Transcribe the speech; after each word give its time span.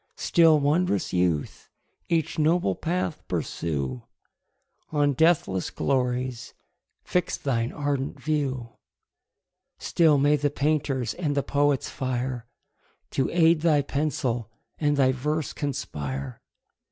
Still, 0.17 0.59
wond'rous 0.59 1.13
youth! 1.13 1.69
each 2.09 2.39
noble 2.39 2.73
path 2.73 3.21
pursue, 3.27 4.01
On 4.91 5.13
deathless 5.13 5.69
glories 5.69 6.55
fix 7.03 7.37
thine 7.37 7.71
ardent 7.71 8.19
view: 8.19 8.69
Still 9.77 10.17
may 10.17 10.37
the 10.37 10.49
painter's 10.49 11.13
and 11.13 11.37
the 11.37 11.43
poet's 11.43 11.91
fire 11.91 12.47
To 13.11 13.29
aid 13.29 13.61
thy 13.61 13.83
pencil, 13.83 14.49
and 14.79 14.97
thy 14.97 15.11
verse 15.11 15.53
conspire! 15.53 16.41